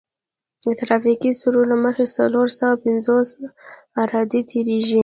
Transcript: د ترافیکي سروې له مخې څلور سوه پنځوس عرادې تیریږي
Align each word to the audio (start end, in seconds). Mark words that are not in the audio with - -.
د 0.63 0.65
ترافیکي 0.79 1.31
سروې 1.39 1.65
له 1.71 1.77
مخې 1.83 2.05
څلور 2.17 2.47
سوه 2.57 2.73
پنځوس 2.83 3.29
عرادې 4.01 4.41
تیریږي 4.49 4.99